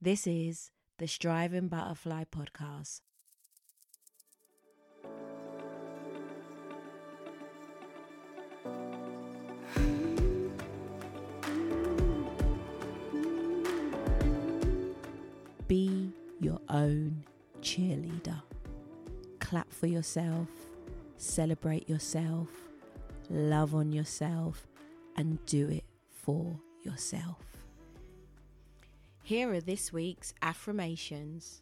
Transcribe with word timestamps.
This 0.00 0.26
is 0.26 0.70
the 0.98 1.08
Striving 1.08 1.68
Butterfly 1.68 2.24
Podcast. 2.30 3.00
Be 15.66 16.12
your 16.40 16.60
own 16.68 17.24
cheerleader. 17.62 18.42
Clap 19.40 19.72
for 19.72 19.86
yourself, 19.86 20.48
celebrate 21.16 21.88
yourself, 21.88 22.48
love 23.30 23.74
on 23.74 23.92
yourself, 23.92 24.66
and 25.16 25.44
do 25.46 25.68
it 25.70 25.84
for 26.10 26.60
yourself. 26.82 27.55
Here 29.26 29.52
are 29.52 29.60
this 29.60 29.92
week's 29.92 30.32
affirmations. 30.40 31.60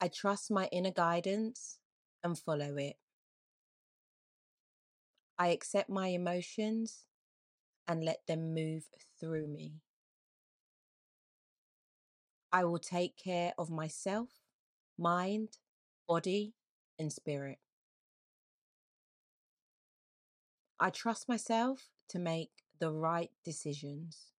I 0.00 0.08
trust 0.08 0.50
my 0.50 0.66
inner 0.72 0.90
guidance 0.90 1.78
and 2.24 2.36
follow 2.36 2.74
it. 2.74 2.96
I 5.38 5.50
accept 5.50 5.90
my 5.90 6.08
emotions 6.08 7.04
and 7.86 8.02
let 8.02 8.26
them 8.26 8.52
move 8.52 8.82
through 9.20 9.46
me. 9.46 9.74
I 12.52 12.64
will 12.64 12.80
take 12.80 13.16
care 13.16 13.52
of 13.56 13.70
myself, 13.70 14.30
mind, 14.98 15.58
body, 16.08 16.54
and 16.98 17.12
spirit. 17.12 17.60
I 20.80 20.90
trust 20.90 21.28
myself 21.28 21.90
to 22.08 22.18
make 22.18 22.50
the 22.80 22.90
right 22.90 23.30
decisions. 23.44 24.32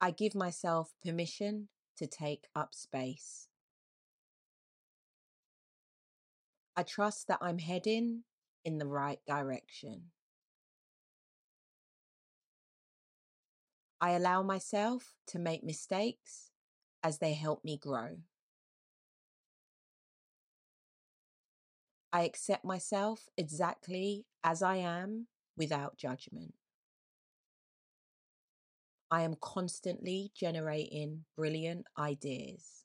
I 0.00 0.10
give 0.10 0.34
myself 0.34 0.92
permission 1.02 1.68
to 1.96 2.06
take 2.06 2.46
up 2.54 2.74
space. 2.74 3.48
I 6.76 6.82
trust 6.82 7.28
that 7.28 7.38
I'm 7.40 7.58
heading 7.58 8.24
in 8.64 8.76
the 8.78 8.86
right 8.86 9.20
direction. 9.26 10.10
I 13.98 14.10
allow 14.10 14.42
myself 14.42 15.14
to 15.28 15.38
make 15.38 15.64
mistakes 15.64 16.50
as 17.02 17.18
they 17.18 17.32
help 17.32 17.64
me 17.64 17.78
grow. 17.78 18.18
I 22.12 22.24
accept 22.24 22.64
myself 22.64 23.28
exactly 23.38 24.26
as 24.44 24.62
I 24.62 24.76
am 24.76 25.28
without 25.56 25.96
judgment. 25.96 26.54
I 29.10 29.22
am 29.22 29.34
constantly 29.34 30.30
generating 30.32 31.24
brilliant 31.34 31.86
ideas. 31.98 32.84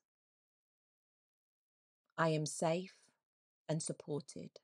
I 2.17 2.29
am 2.29 2.45
safe 2.45 2.95
and 3.67 3.83
supported. 3.83 4.59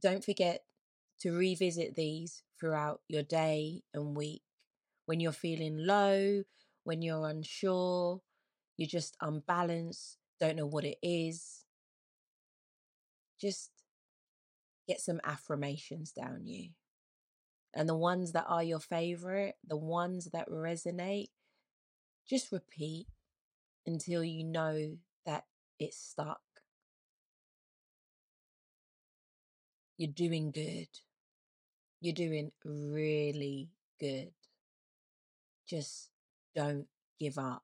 Don't 0.00 0.24
forget 0.24 0.64
to 1.20 1.32
revisit 1.36 1.94
these 1.94 2.42
throughout 2.58 3.00
your 3.08 3.22
day 3.22 3.82
and 3.92 4.16
week. 4.16 4.42
When 5.06 5.20
you're 5.20 5.32
feeling 5.32 5.78
low, 5.78 6.44
when 6.84 7.02
you're 7.02 7.28
unsure, 7.28 8.20
you're 8.76 8.88
just 8.88 9.16
unbalanced, 9.20 10.18
don't 10.40 10.56
know 10.56 10.66
what 10.66 10.84
it 10.84 10.98
is, 11.02 11.64
just 13.40 13.70
get 14.88 15.00
some 15.00 15.20
affirmations 15.24 16.12
down 16.12 16.46
you. 16.46 16.70
And 17.74 17.88
the 17.88 17.96
ones 17.96 18.32
that 18.32 18.46
are 18.48 18.62
your 18.62 18.80
favorite, 18.80 19.56
the 19.66 19.76
ones 19.76 20.26
that 20.32 20.48
resonate, 20.48 21.28
just 22.28 22.52
repeat 22.52 23.08
until 23.86 24.24
you 24.24 24.44
know 24.44 24.98
that 25.26 25.46
it's 25.78 25.98
stuck. 25.98 26.42
You're 29.98 30.12
doing 30.12 30.50
good. 30.50 30.88
You're 32.00 32.14
doing 32.14 32.50
really 32.64 33.70
good. 34.00 34.32
Just 35.66 36.10
don't 36.54 36.88
give 37.20 37.38
up. 37.38 37.62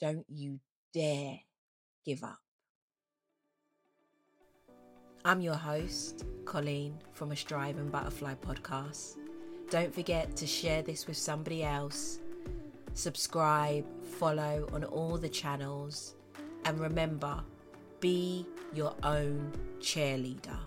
Don't 0.00 0.26
you 0.28 0.60
dare 0.92 1.40
give 2.04 2.24
up. 2.24 2.43
I'm 5.26 5.40
your 5.40 5.54
host, 5.54 6.26
Colleen 6.44 6.98
from 7.14 7.32
a 7.32 7.36
Striving 7.36 7.88
Butterfly 7.88 8.34
podcast. 8.46 9.16
Don't 9.70 9.94
forget 9.94 10.36
to 10.36 10.46
share 10.46 10.82
this 10.82 11.06
with 11.06 11.16
somebody 11.16 11.64
else. 11.64 12.18
Subscribe, 12.92 13.86
follow 14.18 14.68
on 14.74 14.84
all 14.84 15.16
the 15.16 15.30
channels, 15.30 16.14
and 16.66 16.78
remember 16.78 17.42
be 18.00 18.46
your 18.74 18.94
own 19.02 19.50
cheerleader. 19.80 20.58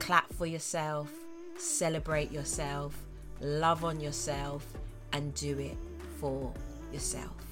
Clap 0.00 0.32
for 0.32 0.46
yourself, 0.46 1.12
celebrate 1.56 2.32
yourself, 2.32 3.06
love 3.40 3.84
on 3.84 4.00
yourself, 4.00 4.66
and 5.12 5.32
do 5.34 5.56
it 5.56 5.78
for 6.18 6.52
yourself. 6.92 7.47